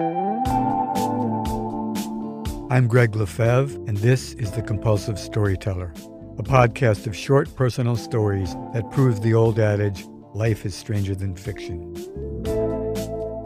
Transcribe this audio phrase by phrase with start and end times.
[2.88, 5.94] Gregg LeFevre, and this is The Compulsive Storyteller,
[6.37, 11.35] a podcast of short personal stories that proves the old adage life is stranger than
[11.35, 11.93] fiction.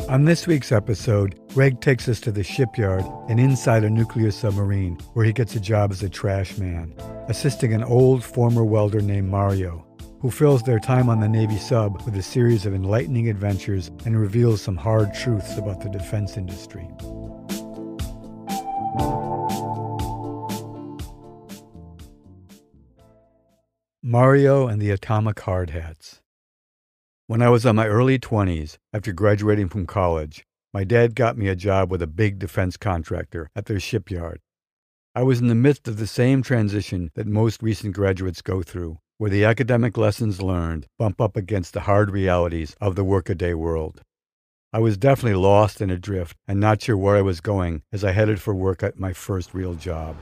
[0.07, 4.99] On this week's episode, Gregg takes us to the shipyard and inside a nuclear submarine
[5.13, 6.93] where he gets a job as a trash man,
[7.27, 9.84] assisting an old former welder named Mario,
[10.25, 14.19] who fills their time on the Navy sub with a series of enlightening adventures and
[14.19, 16.89] reveals some hard truths about the defense industry.
[24.01, 26.21] Mario and the Atomic Hard Hats.
[27.27, 31.49] When I was in my early 20s, after graduating from college, my dad got me
[31.49, 34.41] a job with a big defense contractor at their shipyard.
[35.13, 38.97] I was in the midst of the same transition that most recent graduates go through,
[39.17, 44.01] where the academic lessons learned bump up against the hard realities of the workaday world.
[44.73, 48.11] I was definitely lost and adrift and not sure where I was going as I
[48.11, 50.17] headed for work at my first real job.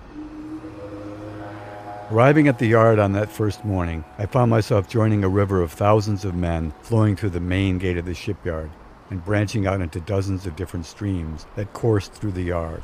[2.11, 5.71] Arriving at the yard on that first morning, I found myself joining a river of
[5.71, 8.69] thousands of men flowing through the main gate of the shipyard
[9.09, 12.83] and branching out into dozens of different streams that coursed through the yard.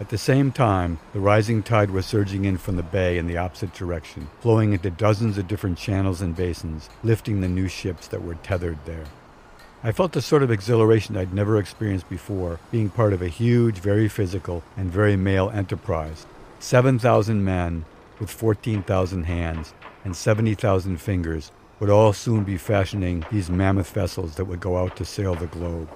[0.00, 3.36] At the same time, the rising tide was surging in from the bay in the
[3.36, 8.22] opposite direction, flowing into dozens of different channels and basins, lifting the new ships that
[8.22, 9.04] were tethered there.
[9.84, 13.80] I felt a sort of exhilaration I'd never experienced before, being part of a huge,
[13.80, 16.24] very physical, and very male enterprise.
[16.60, 17.84] 7,000 men,
[18.18, 24.46] with 14,000 hands and 70,000 fingers would all soon be fashioning these mammoth vessels that
[24.46, 25.90] would go out to sail the globe.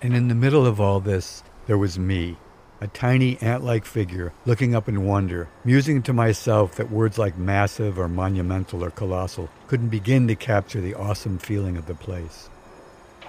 [0.00, 2.38] And in the middle of all this, there was me,
[2.82, 7.38] a tiny ant like figure looking up in wonder, musing to myself that words like
[7.38, 12.50] massive or monumental or colossal couldn't begin to capture the awesome feeling of the place.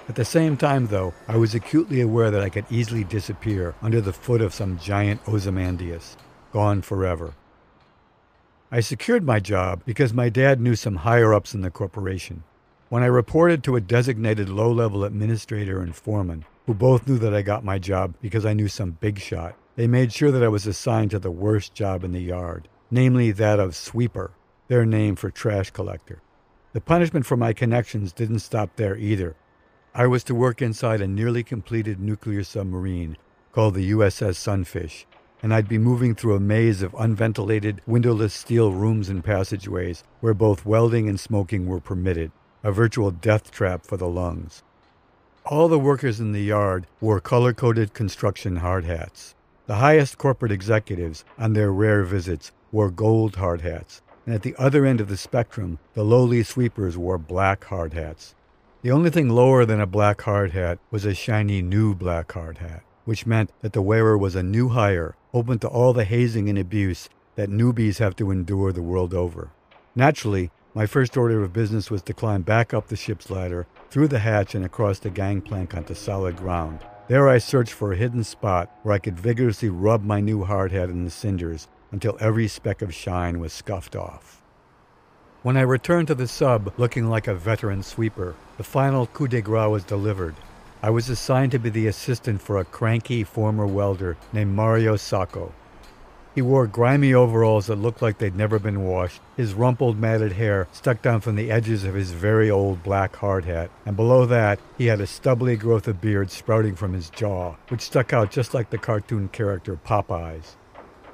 [0.08, 4.00] At the same time, though, I was acutely aware that I could easily disappear under
[4.00, 6.16] the foot of some giant Ozymandias,
[6.52, 7.34] gone forever.
[8.72, 12.42] I secured my job because my dad knew some higher ups in the corporation.
[12.88, 17.34] When I reported to a designated low level administrator and foreman, who both knew that
[17.34, 20.48] I got my job because I knew some big shot, they made sure that I
[20.48, 24.32] was assigned to the worst job in the yard, namely that of sweeper,
[24.68, 26.22] their name for trash collector.
[26.72, 29.36] The punishment for my connections didn't stop there either.
[29.94, 33.16] I was to work inside a nearly completed nuclear submarine
[33.52, 35.06] called the USS Sunfish
[35.44, 40.32] and I'd be moving through a maze of unventilated, windowless steel rooms and passageways where
[40.32, 42.32] both welding and smoking were permitted,
[42.62, 44.62] a virtual death trap for the lungs.
[45.46, 49.34] All the workers in the yard wore color coded construction hard hats.
[49.66, 54.54] The highest corporate executives, on their rare visits, wore gold hard hats, and at the
[54.58, 58.34] other end of the spectrum, the lowly sweepers wore black hard hats.
[58.82, 62.58] The only thing lower than a black hard hat was a shiny new black hard
[62.58, 66.48] hat which meant that the wearer was a new hire, open to all the hazing
[66.48, 69.50] and abuse that newbies have to endure the world over.
[69.94, 74.08] Naturally, my first order of business was to climb back up the ship's ladder, through
[74.08, 76.80] the hatch, and across the gangplank onto solid ground.
[77.06, 80.72] There I searched for a hidden spot where I could vigorously rub my new hard
[80.72, 84.42] hat in the cinders until every speck of shine was scuffed off.
[85.42, 89.42] When I returned to the sub looking like a veteran sweeper, the final coup de
[89.42, 90.34] grace was delivered,
[90.82, 95.52] I was assigned to be the assistant for a cranky former welder named Mario Sacco.
[96.34, 100.66] He wore grimy overalls that looked like they'd never been washed, his rumpled matted hair
[100.72, 104.58] stuck down from the edges of his very old black hard hat, and below that
[104.76, 108.52] he had a stubbly growth of beard sprouting from his jaw, which stuck out just
[108.52, 110.56] like the cartoon character Popeye's.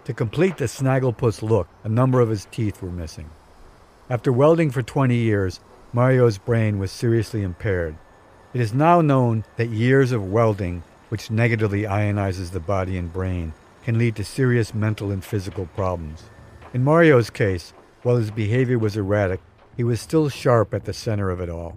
[0.04, 3.28] To complete the snagglepuss look, a number of his teeth were missing.
[4.08, 5.60] After welding for 20 years,
[5.92, 7.97] Mario's brain was seriously impaired,
[8.52, 13.52] it is now known that years of welding, which negatively ionizes the body and brain,
[13.83, 16.25] can lead to serious mental and physical problems.
[16.73, 19.41] In Mario's case, while his behavior was erratic,
[19.77, 21.77] he was still sharp at the center of it all.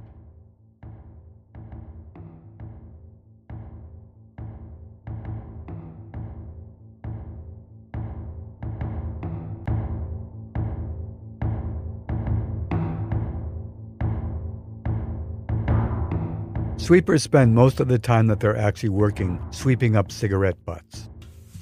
[16.83, 21.07] Sweepers spend most of the time that they're actually working sweeping up cigarette butts.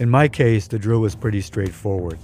[0.01, 2.17] In my case, the drill was pretty straightforward.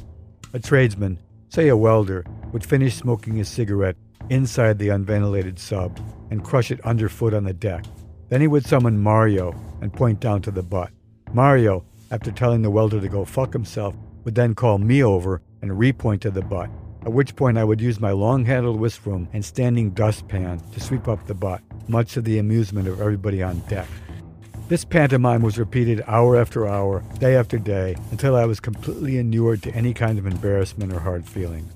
[0.51, 1.19] A tradesman,
[1.49, 3.95] say a welder, would finish smoking his cigarette
[4.31, 5.99] inside the unventilated sub
[6.31, 7.85] and crush it underfoot on the deck.
[8.29, 10.89] Then he would summon Mario and point down to the butt.
[11.33, 13.93] Mario, after telling the welder to go fuck himself,
[14.23, 16.71] would then call me over and repoint to the butt,
[17.03, 20.79] at which point I would use my long handled whisk broom and standing dustpan to
[20.79, 23.87] sweep up the butt much to the amusement of everybody on deck.
[24.67, 29.63] This pantomime was repeated hour after hour, day after day, until I was completely inured
[29.63, 31.69] to any kind of embarrassment or hard feeling.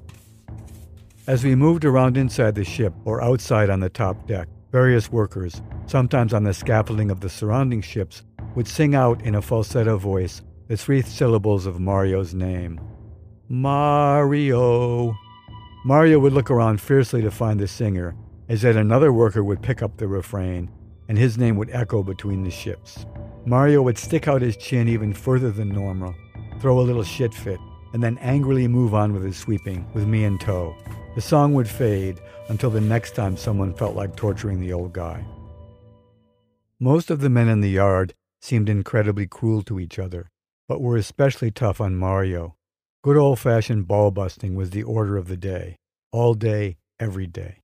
[1.25, 5.61] As we moved around inside the ship or outside on the top deck, various workers,
[5.85, 8.23] sometimes on the scaffolding of the surrounding ships,
[8.55, 12.77] would sing out in a falsetto voice the three syllables of Mario's name
[13.47, 15.15] Mario.
[15.85, 18.15] Mario would look around fiercely to find the singer,
[18.49, 20.69] as yet another worker would pick up the refrain,
[21.11, 23.05] and his name would echo between the ships.
[23.45, 26.15] Mario would stick out his chin even further than normal,
[26.61, 27.59] throw a little shit fit,
[27.91, 30.73] and then angrily move on with his sweeping, with me in tow.
[31.15, 35.25] The song would fade until the next time someone felt like torturing the old guy.
[36.79, 40.31] Most of the men in the yard seemed incredibly cruel to each other,
[40.69, 42.55] but were especially tough on Mario,
[43.03, 45.75] Good old fashioned ball busting was the order of the day,
[46.13, 47.63] all day, every day.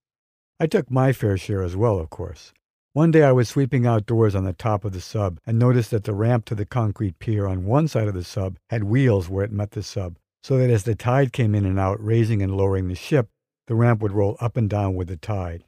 [0.60, 2.52] I took my fair share as well, of course.
[2.98, 6.06] One day I was sweeping outdoors on the top of the sub and noticed that
[6.06, 9.44] the ramp to the concrete pier on one side of the sub had wheels where
[9.44, 12.58] it met the sub, so that as the tide came in and out, raising and
[12.58, 13.30] lowering the ship,
[13.68, 15.64] the ramp would roll up and down with the tide.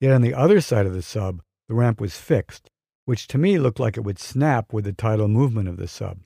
[0.00, 2.70] Yet on the other side of the sub, the ramp was fixed,
[3.04, 6.20] which to me looked like it would snap with the tidal movement of the sub.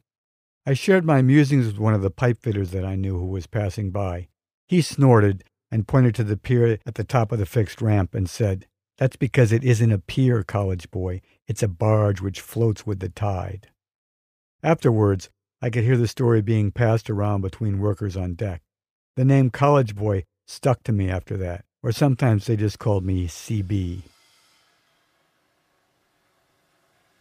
[0.65, 3.49] I shared my musings with one of the pipe fitters that I knew who was
[3.49, 4.29] passing by.
[4.69, 8.31] He snorted and pointed to the pier at the top of the fixed ramp and
[8.31, 11.21] said, That's because it isn't a pier, college boy.
[11.47, 13.69] It's a barge which floats with the tide.
[14.63, 15.29] Afterwards,
[15.61, 18.63] I could hear the story being passed around between workers on deck.
[19.17, 23.27] The name college boy stuck to me after that, or sometimes they just called me
[23.27, 24.03] CB.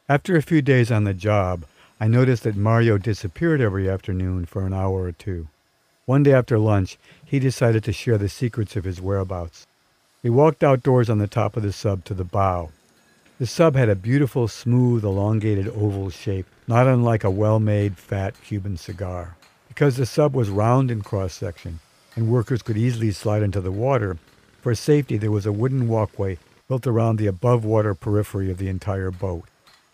[0.08, 1.66] After a few days on the job,
[2.00, 5.48] I noticed that Mario disappeared every afternoon for an hour or two.
[6.06, 9.66] One day after lunch, he decided to share the secrets of his whereabouts.
[10.26, 12.72] We walked outdoors on the top of the sub to the bow.
[13.38, 18.34] The sub had a beautiful, smooth, elongated oval shape, not unlike a well made, fat
[18.44, 19.38] Cuban cigar.
[19.68, 21.80] Because the sub was round in cross section,
[22.16, 24.18] and workers could easily slide into the water,
[24.62, 28.68] for safety there was a wooden walkway built around the above water periphery of the
[28.68, 29.44] entire boat.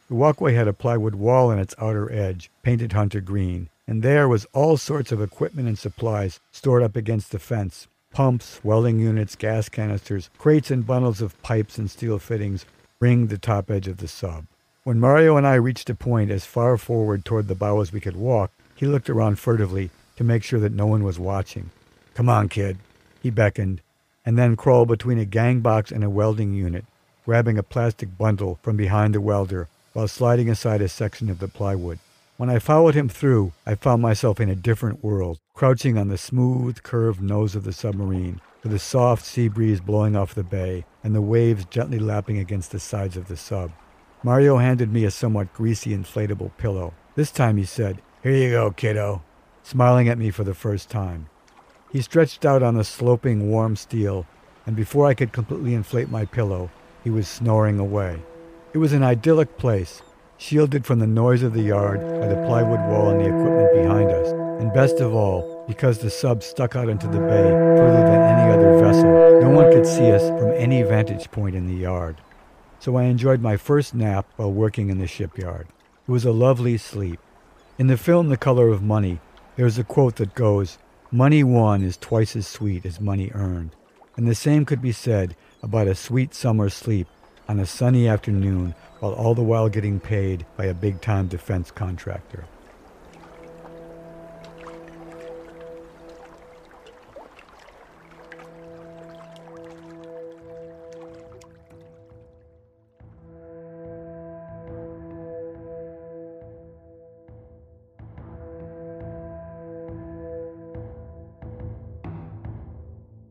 [0.08, 4.30] The walkway had a plywood wall in its outer edge, painted hunter green, and there
[4.30, 7.88] was all sorts of equipment and supplies stored up against the fence.
[8.12, 12.66] Pumps, welding units, gas canisters, crates and bundles of pipes and steel fittings
[13.00, 14.48] ringed the top edge of the sub.
[14.84, 18.02] When Mario and I reached a point as far forward toward the bow as we
[18.02, 21.70] could walk, he looked around furtively to make sure that no one was watching.
[22.14, 22.78] Come on, kid,
[23.24, 23.80] he beckoned,
[24.26, 26.84] and then crawled between a gang box and a welding unit,
[27.24, 31.48] grabbing a plastic bundle from behind the welder while sliding aside a section of the
[31.48, 32.00] plywood.
[32.42, 36.18] When I followed him through, I found myself in a different world, crouching on the
[36.18, 40.86] smooth, curved nose of the submarine, with the soft sea breeze blowing off the bay
[41.04, 43.70] and the waves gently lapping against the sides of the sub.
[44.24, 46.96] Mario handed me a somewhat greasy inflatable pillow.
[47.14, 49.22] This time he said, Here you go, kiddo,
[49.62, 51.30] smiling at me for the first time.
[51.92, 54.26] He stretched out on the sloping, warm steel,
[54.66, 56.72] and before I could completely inflate my pillow,
[57.04, 58.20] he was snoring away.
[58.74, 60.02] It was an idyllic place,
[60.42, 64.10] shielded from the noise of the yard by the plywood wall and the equipment behind
[64.10, 68.22] us, and best of all, because the sub stuck out into the bay further than
[68.24, 72.20] any other vessel, no one could see us from any vantage point in the yard.
[72.80, 75.68] So I enjoyed my first nap while working in the shipyard.
[76.08, 77.20] It was a lovely sleep.
[77.78, 79.20] In the film The Color of Money,
[79.58, 80.80] there is a quote that goes,
[81.12, 83.76] Money won is twice as sweet as money earned.
[84.18, 87.08] And the same could be said about a sweet summer sleep
[87.52, 91.70] on a sunny afternoon while all the while getting paid by a big time defense
[91.70, 92.46] contractor.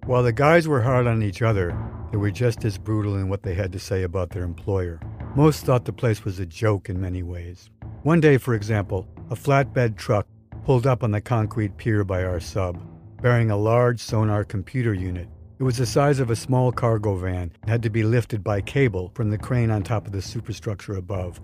[0.04, 1.74] While the guys were hard on each other,
[2.10, 5.00] they were just as brutal in what they had to say about their employer.
[5.36, 7.70] Most thought the place was a joke in many ways.
[8.02, 10.26] One day, for example, a flatbed truck
[10.64, 12.80] pulled up on the concrete pier by our sub,
[13.22, 15.28] bearing a large sonar computer unit.
[15.58, 18.62] It was the size of a small cargo van and had to be lifted by
[18.62, 21.40] cable from the crane on top of the superstructure above.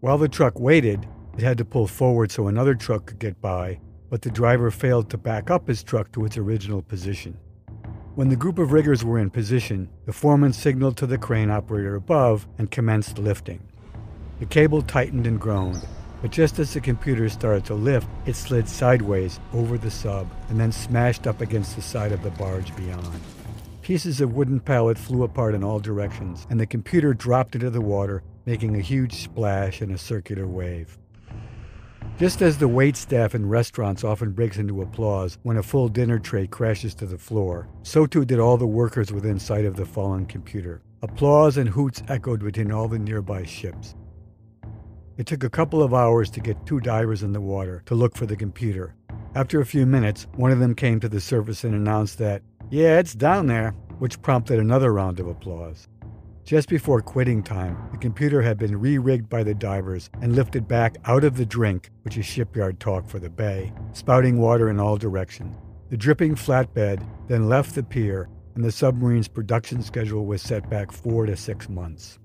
[0.00, 3.78] While the truck waited, it had to pull forward so another truck could get by,
[4.08, 7.36] but the driver failed to back up his truck to its original position.
[8.16, 11.94] When the group of riggers were in position, the foreman signaled to the crane operator
[11.94, 13.60] above and commenced lifting.
[14.40, 15.86] The cable tightened and groaned,
[16.20, 20.58] but just as the computer started to lift, it slid sideways over the sub and
[20.58, 23.20] then smashed up against the side of the barge beyond.
[23.80, 27.80] Pieces of wooden pallet flew apart in all directions, and the computer dropped into the
[27.80, 30.98] water, making a huge splash and a circular wave.
[32.20, 36.18] Just as the wait staff in restaurants often breaks into applause when a full dinner
[36.18, 39.86] tray crashes to the floor, so too did all the workers within sight of the
[39.86, 40.82] fallen computer.
[41.00, 43.94] Applause and hoots echoed between all the nearby ships.
[45.16, 48.14] It took a couple of hours to get two divers in the water to look
[48.14, 48.94] for the computer.
[49.34, 52.98] After a few minutes, one of them came to the surface and announced that, Yeah,
[52.98, 55.88] it's down there, which prompted another round of applause.
[56.50, 60.66] Just before quitting time, the computer had been re rigged by the divers and lifted
[60.66, 64.80] back out of the drink, which is shipyard talk for the bay, spouting water in
[64.80, 65.56] all directions.
[65.90, 70.90] The dripping flatbed then left the pier, and the submarine's production schedule was set back
[70.90, 72.18] four to six months.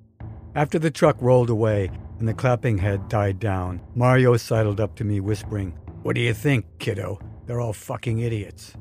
[0.56, 5.04] After the truck rolled away and the clapping had died down, Mario sidled up to
[5.04, 7.20] me, whispering, What do you think, kiddo?
[7.46, 8.74] They're all fucking idiots.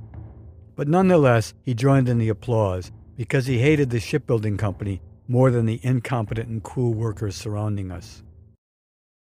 [0.74, 5.66] But nonetheless, he joined in the applause because he hated the shipbuilding company more than
[5.66, 8.22] the incompetent and cruel workers surrounding us.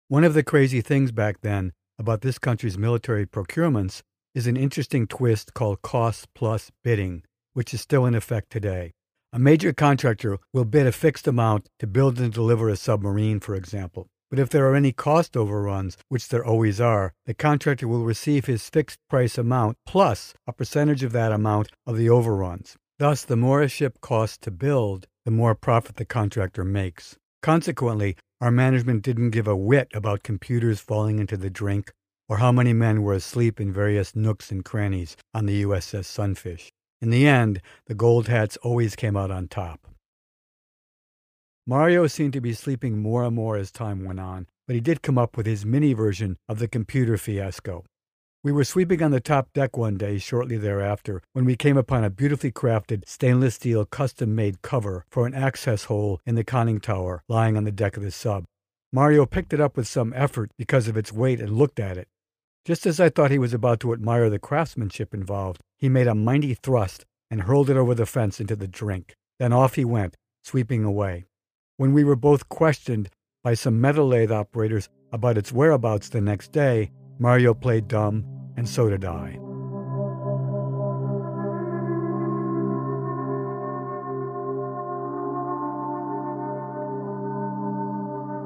[0.07, 4.01] One of the crazy things back then about this country's military procurements
[4.33, 8.91] is an interesting twist called cost plus bidding, which is still in effect today.
[9.33, 13.53] A major contractor will bid a fixed amount to build and deliver a submarine, for
[13.53, 14.07] example.
[14.29, 18.45] But if there are any cost overruns, which there always are, the contractor will receive
[18.45, 22.77] his fixed price amount plus a percentage of that amount of the overruns.
[22.99, 27.15] Thus, the more a ship costs to build, the more profit the contractor makes.
[27.43, 31.91] Consequently, our management didn't give a whit about computers falling into the drink
[32.27, 36.71] or how many men were asleep in various nooks and crannies on the USS Sunfish.
[36.99, 39.87] In the end, the gold hats always came out on top.
[41.67, 45.03] Mario seemed to be sleeping more and more as time went on, but he did
[45.03, 47.85] come up with his mini version of the computer fiasco.
[48.41, 52.05] We were sweeping on the top deck one day shortly thereafter when we came upon
[52.05, 56.79] a beautifully crafted stainless steel custom made cover for an access hole in the conning
[56.79, 58.45] tower lying on the deck of the sub.
[58.93, 62.07] Mario picked it up with some effort because of its weight and looked at it.
[62.63, 66.15] Just as I thought he was about to admire the craftsmanship involved, he made a
[66.15, 69.15] mighty thrust and hurled it over the fence into the drink.
[69.37, 70.15] Then off he went,
[70.45, 71.25] sweeping away.
[71.75, 73.09] When we were both questioned
[73.43, 78.67] by some metal lathe operators about its whereabouts the next day, Mario played dumb, and
[78.67, 79.37] so did I.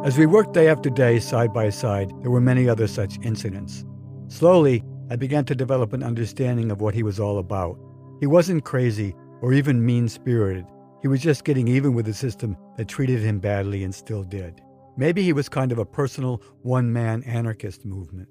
[0.03, 3.85] As we worked day after day side by side, there were many other such incidents.
[4.27, 7.77] Slowly, I began to develop an understanding of what he was all about.
[8.19, 10.65] He wasn't crazy or even mean spirited.
[11.01, 14.61] He was just getting even with a system that treated him badly and still did.
[14.97, 18.27] Maybe he was kind of a personal one man anarchist movement.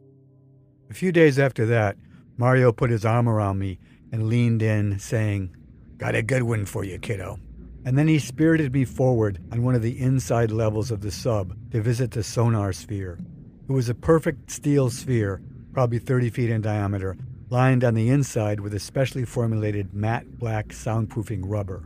[0.92, 1.96] A few days after that,
[2.36, 3.78] Mario put his arm around me
[4.12, 5.56] and leaned in, saying,
[5.96, 7.40] Got a good one for you, kiddo.
[7.86, 11.56] And then he spirited me forward on one of the inside levels of the sub
[11.70, 13.18] to visit the sonar sphere.
[13.70, 15.40] It was a perfect steel sphere,
[15.72, 17.16] probably 30 feet in diameter,
[17.48, 21.84] lined on the inside with a specially formulated matte black soundproofing rubber.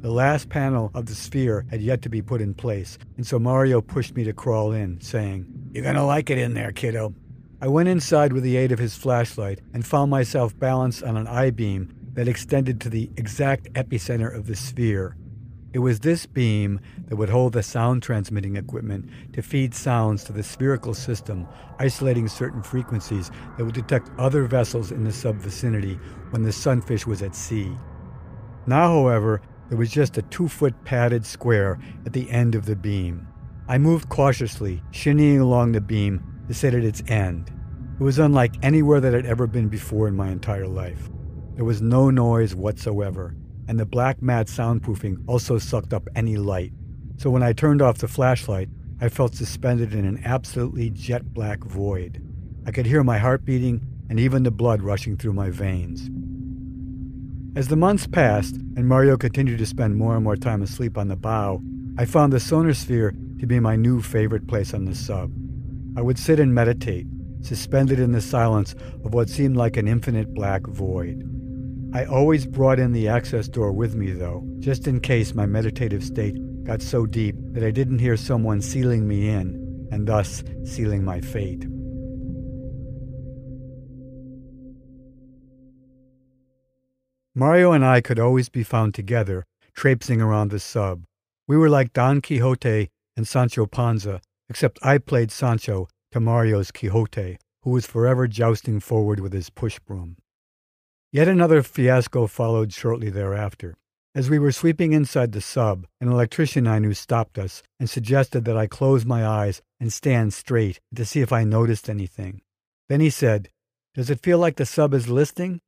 [0.00, 3.38] The last panel of the sphere had yet to be put in place, and so
[3.38, 7.14] Mario pushed me to crawl in, saying, You're gonna like it in there, kiddo.
[7.60, 11.26] I went inside with the aid of his flashlight and found myself balanced on an
[11.26, 15.16] I beam that extended to the exact epicenter of the sphere.
[15.72, 20.32] It was this beam that would hold the sound transmitting equipment to feed sounds to
[20.32, 21.48] the spherical system,
[21.80, 25.98] isolating certain frequencies that would detect other vessels in the sub vicinity
[26.30, 27.72] when the sunfish was at sea.
[28.66, 32.76] Now, however, there was just a two foot padded square at the end of the
[32.76, 33.26] beam.
[33.66, 37.50] I moved cautiously, shinnying along the beam sit at its end.
[37.98, 41.10] It was unlike anywhere that had ever been before in my entire life.
[41.56, 43.34] There was no noise whatsoever,
[43.66, 46.72] and the black mat soundproofing also sucked up any light.
[47.16, 48.68] So when I turned off the flashlight,
[49.00, 52.22] I felt suspended in an absolutely jet black void.
[52.66, 56.08] I could hear my heart beating and even the blood rushing through my veins.
[57.56, 61.08] As the months passed and Mario continued to spend more and more time asleep on
[61.08, 61.60] the bow,
[61.98, 65.32] I found the sonar sphere to be my new favorite place on the sub.
[65.98, 67.08] I would sit and meditate,
[67.40, 71.28] suspended in the silence of what seemed like an infinite black void.
[71.92, 76.04] I always brought in the access door with me, though, just in case my meditative
[76.04, 81.04] state got so deep that I didn't hear someone sealing me in, and thus sealing
[81.04, 81.66] my fate.
[87.34, 91.02] Mario and I could always be found together, traipsing around the sub.
[91.48, 97.38] We were like Don Quixote and Sancho Panza, except I played Sancho to Mario's Quixote,
[97.62, 100.16] who was forever jousting forward with his push broom.
[101.12, 103.76] Yet another fiasco followed shortly thereafter.
[104.14, 108.44] As we were sweeping inside the sub, an electrician I knew stopped us and suggested
[108.44, 112.42] that I close my eyes and stand straight to see if I noticed anything.
[112.88, 113.50] Then he said,
[113.94, 115.60] Does it feel like the sub is listing?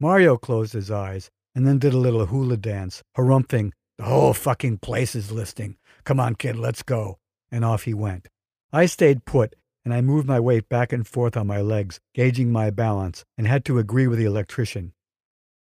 [0.00, 4.78] Mario closed his eyes and then did a little hula dance, harumphing, The whole fucking
[4.78, 5.76] place is listing.
[6.04, 7.18] Come on, kid, let's go.
[7.50, 8.28] And off he went.
[8.72, 9.54] I stayed put
[9.86, 13.46] and I moved my weight back and forth on my legs, gauging my balance, and
[13.46, 14.92] had to agree with the electrician.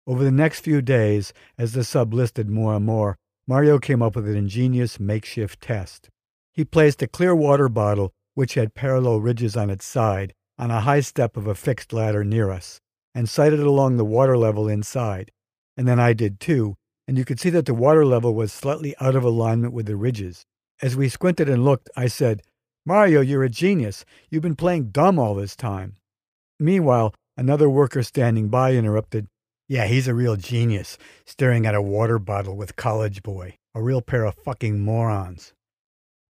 [0.06, 3.16] Over the next few days, as the sub listed more and more,
[3.48, 6.10] Mario came up with an ingenious makeshift test.
[6.52, 10.82] He placed a clear water bottle, which had parallel ridges on its side, on a
[10.82, 12.80] high step of a fixed ladder near us,
[13.16, 15.32] and sighted along the water level inside.
[15.76, 16.76] And then I did too,
[17.08, 19.96] and you could see that the water level was slightly out of alignment with the
[19.96, 20.46] ridges.
[20.82, 22.42] As we squinted and looked, I said,
[22.86, 24.04] Mario, you're a genius.
[24.28, 25.96] You've been playing dumb all this time.
[26.60, 29.28] Meanwhile, another worker standing by interrupted,
[29.68, 33.56] yeah, he's a real genius, staring at a water bottle with college boy.
[33.74, 35.52] A real pair of fucking morons.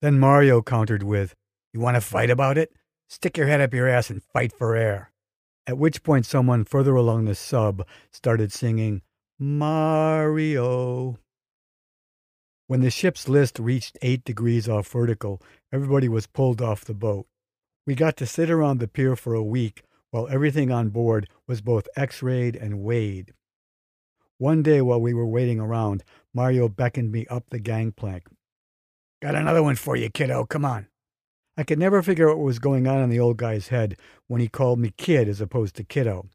[0.01, 1.35] Then Mario countered with,
[1.73, 2.73] You want to fight about it?
[3.09, 5.11] Stick your head up your ass and fight for air.
[5.67, 9.03] At which point, someone further along the sub started singing,
[9.39, 11.19] Mario.
[12.67, 17.27] When the ship's list reached eight degrees off vertical, everybody was pulled off the boat.
[17.87, 21.61] We got to sit around the pier for a week while everything on board was
[21.61, 23.35] both x rayed and weighed.
[24.39, 28.29] One day while we were waiting around, Mario beckoned me up the gangplank.
[29.21, 30.47] Got another one for you, kiddo.
[30.47, 30.87] Come on.
[31.57, 34.41] I could never figure out what was going on in the old guy's head when
[34.41, 36.29] he called me kid as opposed to kiddo.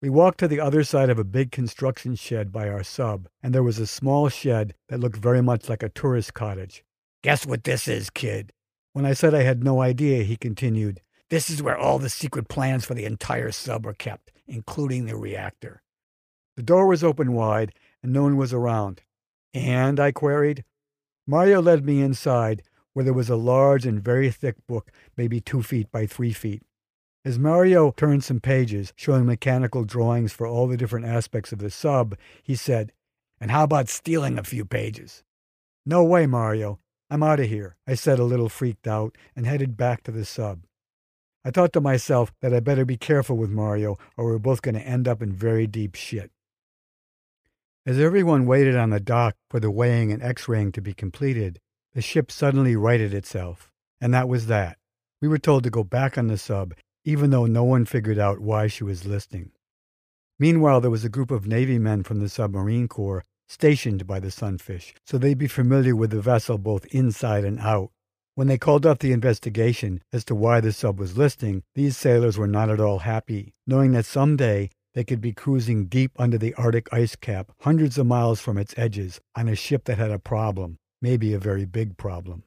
[0.00, 3.52] We walked to the other side of a big construction shed by our sub, and
[3.52, 6.84] there was a small shed that looked very much like a tourist cottage.
[7.22, 8.52] Guess what this is, kid?
[8.92, 11.00] When I said I had no idea, he continued,
[11.30, 15.16] this is where all the secret plans for the entire sub are kept, including the
[15.16, 15.82] reactor.
[16.56, 19.02] The door was open wide, and no one was around.
[19.52, 19.98] And?
[19.98, 20.64] I queried.
[21.26, 22.62] Mario led me inside,
[22.92, 26.62] where there was a large and very thick book, maybe two feet by three feet.
[27.24, 31.70] As Mario turned some pages, showing mechanical drawings for all the different aspects of the
[31.70, 32.92] sub, he said,
[33.40, 35.24] And how about stealing a few pages?
[35.84, 36.78] No way, Mario.
[37.10, 40.24] I'm out of here, I said a little freaked out, and headed back to the
[40.24, 40.64] sub.
[41.44, 44.74] I thought to myself that I better be careful with Mario, or we're both going
[44.74, 46.30] to end up in very deep shit.
[47.86, 51.58] As everyone waited on the dock for the weighing and x raying to be completed,
[51.94, 53.72] the ship suddenly righted itself.
[53.98, 54.76] And that was that.
[55.22, 56.74] We were told to go back on the sub,
[57.08, 59.50] even though no one figured out why she was listing.
[60.38, 64.30] Meanwhile, there was a group of Navy men from the submarine corps stationed by the
[64.30, 67.92] Sunfish, so they'd be familiar with the vessel both inside and out.
[68.34, 72.36] When they called off the investigation as to why the sub was listing, these sailors
[72.36, 76.52] were not at all happy, knowing that someday they could be cruising deep under the
[76.54, 80.18] Arctic ice cap, hundreds of miles from its edges, on a ship that had a
[80.18, 82.42] problem, maybe a very big problem.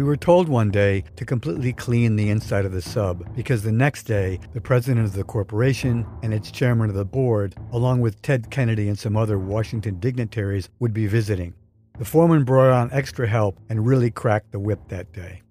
[0.00, 3.70] We were told one day to completely clean the inside of the sub because the
[3.70, 8.22] next day, the president of the corporation and its chairman of the board, along with
[8.22, 11.52] Ted Kennedy and some other Washington dignitaries, would be visiting.
[11.98, 15.42] The foreman brought on extra help and really cracked the whip that day.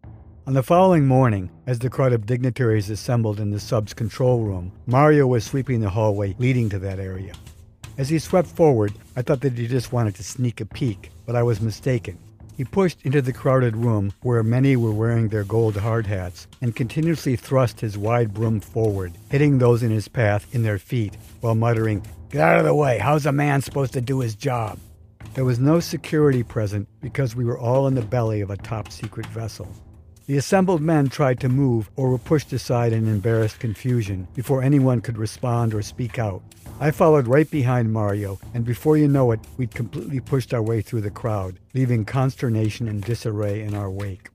[0.47, 4.71] On the following morning, as the crowd of dignitaries assembled in the sub's control room,
[4.87, 7.33] Mario was sweeping the hallway leading to that area.
[7.99, 11.35] As he swept forward, I thought that he just wanted to sneak a peek, but
[11.35, 12.17] I was mistaken.
[12.59, 16.75] He pushed into the crowded room where many were wearing their gold hard hats and
[16.75, 21.55] continuously thrust his wide broom forward, hitting those in his path in their feet while
[21.55, 22.97] muttering, Get out of the way.
[22.97, 24.77] How's a man supposed to do his job?
[25.35, 28.91] There was no security present because we were all in the belly of a top
[28.91, 29.69] secret vessel.
[30.25, 34.99] The assembled men tried to move or were pushed aside in embarrassed confusion before anyone
[34.99, 36.43] could respond or speak out.
[36.81, 40.79] I followed right behind Mario, and before you know it, we'd completely pushed our way
[40.79, 44.29] through the crowd, leaving consternation and disarray in our wake.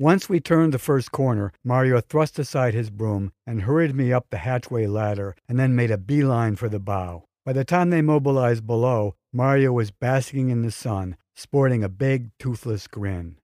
[0.00, 4.30] Once we turned the first corner, Mario thrust aside his broom and hurried me up
[4.30, 7.22] the hatchway ladder and then made a beeline for the bow.
[7.46, 12.30] By the time they mobilized below, Mario was basking in the sun, sporting a big,
[12.40, 13.36] toothless grin.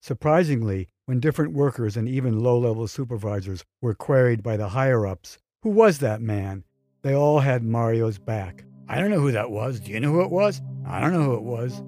[0.00, 5.38] Surprisingly, when different workers and even low level supervisors were queried by the higher ups,
[5.62, 6.62] Who was that man?
[7.06, 8.64] They all had Mario's back.
[8.88, 9.78] I don't know who that was.
[9.78, 10.60] Do you know who it was?
[10.84, 11.80] I don't know who it was.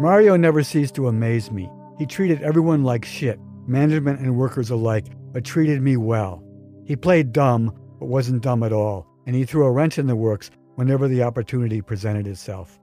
[0.00, 1.70] Mario never ceased to amaze me.
[1.98, 6.42] He treated everyone like shit, management and workers alike, but treated me well.
[6.86, 10.16] He played dumb, but wasn't dumb at all, and he threw a wrench in the
[10.16, 12.80] works whenever the opportunity presented itself.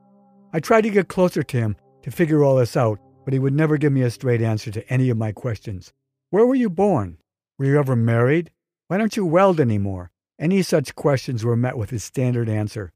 [0.54, 3.54] I tried to get closer to him to figure all this out, but he would
[3.54, 5.92] never give me a straight answer to any of my questions.
[6.30, 7.18] Where were you born?
[7.60, 8.52] Were you ever married?
[8.88, 10.12] Why don't you weld anymore?
[10.40, 12.94] Any such questions were met with his standard answer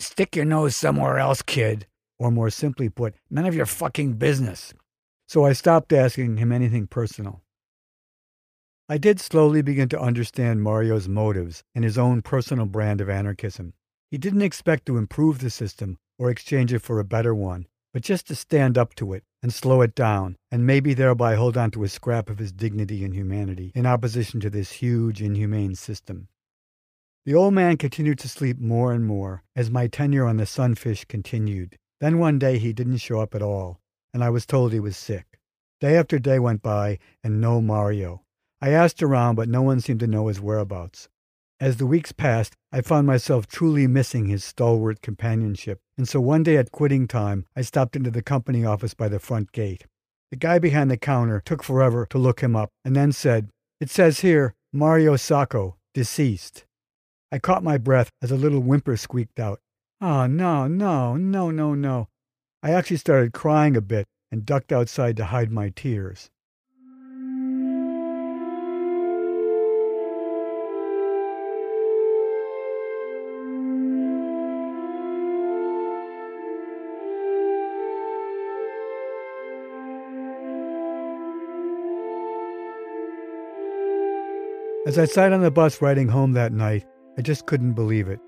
[0.00, 1.86] Stick your nose somewhere else, kid.
[2.18, 4.74] Or more simply put, none of your fucking business.
[5.28, 7.42] So I stopped asking him anything personal.
[8.88, 13.74] I did slowly begin to understand Mario's motives and his own personal brand of anarchism.
[14.10, 18.02] He didn't expect to improve the system or exchange it for a better one, but
[18.02, 21.70] just to stand up to it and slow it down, and maybe thereby hold on
[21.70, 26.28] to a scrap of his dignity and humanity in opposition to this huge, inhumane system.
[27.24, 31.04] The old man continued to sleep more and more as my tenure on the sunfish
[31.04, 31.76] continued.
[32.00, 33.80] Then one day he didn't show up at all,
[34.14, 35.38] and I was told he was sick.
[35.80, 38.22] Day after day went by, and no Mario.
[38.60, 41.08] I asked around, but no one seemed to know his whereabouts.
[41.60, 46.44] As the weeks passed, I found myself truly missing his stalwart companionship, and so one
[46.44, 49.84] day at quitting time, I stopped into the company office by the front gate.
[50.30, 53.48] The guy behind the counter took forever to look him up, and then said,
[53.80, 56.64] It says here, Mario Sacco, deceased.
[57.32, 59.58] I caught my breath as a little whimper squeaked out.
[60.00, 62.08] Oh, no, no, no, no, no.
[62.62, 66.30] I actually started crying a bit and ducked outside to hide my tears.
[84.88, 86.86] As I sat on the bus riding home that night,
[87.18, 88.20] I just couldn't believe it.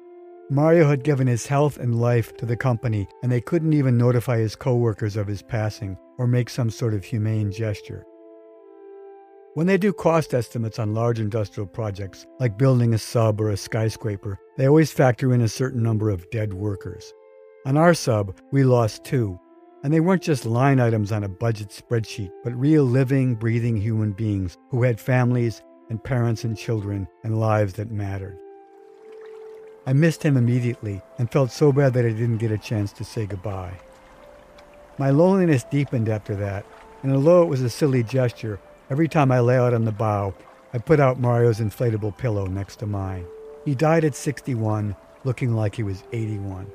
[0.51, 4.37] Mario had given his health and life to the company, and they couldn't even notify
[4.37, 8.05] his coworkers of his passing or make some sort of humane gesture.
[9.55, 13.57] When they do cost estimates on large industrial projects, like building a sub or a
[13.57, 17.11] skyscraper, they always factor in a certain number of dead workers.
[17.65, 19.41] On our sub, we lost two,
[19.83, 24.13] and they weren't just line items on a budget spreadsheet, but real living, breathing human
[24.13, 28.39] beings who had families and parents and children and lives that mattered.
[29.87, 33.05] I missed him immediately and felt so bad that I didn't get a chance to
[33.05, 33.75] say goodbye.
[34.97, 36.65] My loneliness deepened after that,
[37.03, 40.35] and although it was a silly gesture, every time I lay out on the bow,
[40.73, 43.27] I put out Mario's inflatable pillow next to mine.
[43.65, 46.71] He died at 61, looking like he was 81.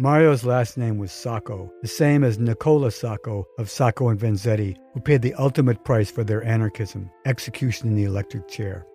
[0.00, 5.00] Mario's last name was Sacco, the same as Nicola Sacco of Sacco and Vanzetti, who
[5.00, 8.86] paid the ultimate price for their anarchism, execution in the electric chair.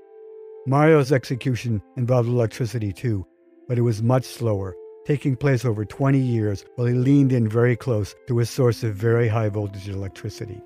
[0.66, 3.28] Mario's execution involved electricity too,
[3.68, 7.76] but it was much slower, taking place over 20 years while he leaned in very
[7.76, 10.62] close to a source of very high voltage electricity.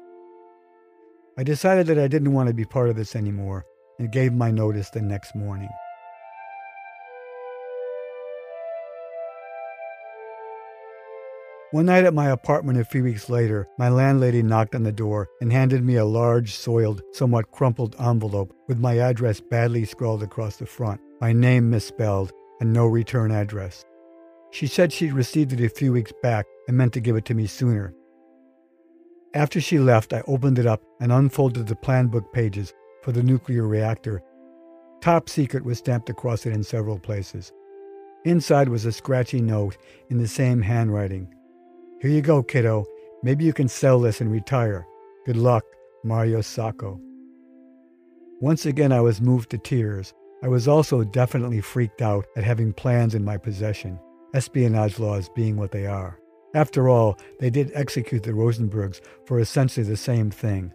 [1.36, 3.66] I decided that I didn't want to be part of this anymore
[3.98, 5.70] and gave my notice the next morning.
[11.72, 15.28] One night at my apartment a few weeks later, my landlady knocked on the door
[15.42, 20.56] and handed me a large, soiled, somewhat crumpled envelope with my address badly scrawled across
[20.56, 23.84] the front, my name misspelled, and no return address.
[24.52, 27.34] She said she'd received it a few weeks back and meant to give it to
[27.34, 27.94] me sooner.
[29.34, 33.24] After she left, I opened it up and unfolded the plan book pages for the
[33.24, 34.22] nuclear reactor.
[35.02, 37.52] Top secret was stamped across it in several places.
[38.24, 39.78] Inside was a scratchy note
[40.10, 41.34] in the same handwriting.
[42.00, 42.86] Here you go, kiddo.
[43.24, 44.86] Maybe you can sell this and retire.
[45.26, 45.64] Good luck,
[46.04, 47.02] Mario Sacco.
[48.40, 50.14] Once again, I was moved to tears.
[50.44, 54.00] I was also definitely freaked out at having plans in my possession,
[54.36, 56.20] espionage laws being what they are.
[56.54, 60.72] After all, they did execute the Rosenbergs for essentially the same thing.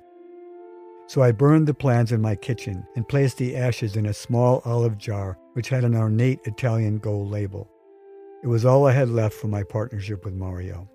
[1.06, 4.60] So I burned the plans in my kitchen and placed the ashes in a small
[4.64, 7.70] olive jar which had an ornate Italian gold label.
[8.42, 10.88] It was all I had left from my partnership with Mario.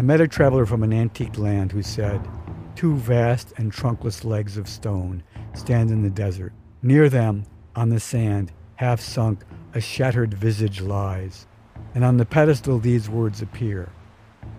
[0.00, 2.26] I met a traveler from an antique land who said,
[2.74, 6.54] Two vast and trunkless legs of stone stand in the desert.
[6.82, 7.44] Near them,
[7.76, 11.46] on the sand, half sunk, a shattered visage lies.
[11.94, 13.90] And on the pedestal these words appear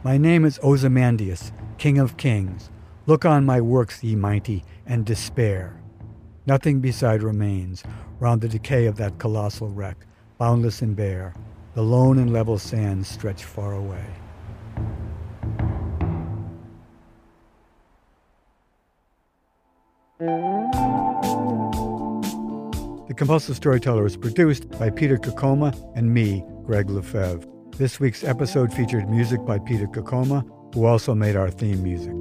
[0.04, 2.70] My name is Ozymandias, King of Kings.
[3.08, 5.82] Look on my works, ye mighty, and despair.
[6.46, 7.84] Nothing beside remains
[8.20, 10.06] round the decay of that colossal wreck,
[10.38, 11.34] boundless and bare.
[11.74, 14.06] The lone and level sands stretch far away.
[23.22, 27.46] Compulsive Storyteller is produced by Peter Kokoma and me, Gregg LeFevre.
[27.78, 32.16] This week's episode featured music by Peter Kokoma, who also made our theme music.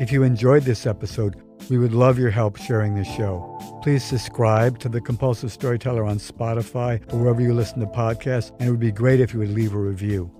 [0.00, 3.58] If you enjoyed this episode, we would love your help sharing the show.
[3.82, 8.68] Please subscribe to The Compulsive Storyteller on Spotify or wherever you listen to podcasts, and
[8.68, 10.30] it would be great if you would leave a review.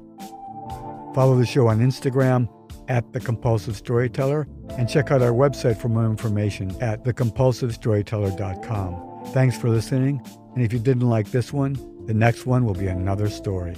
[1.13, 2.49] Follow the show on Instagram
[2.87, 4.47] at The Compulsive Storyteller
[4.79, 9.08] and check out our website for more information at thecompulsivestoryteller.com.
[9.27, 10.23] Thanks for listening,
[10.55, 11.75] and if you didn't like this one,
[12.07, 13.75] the next one will be another story.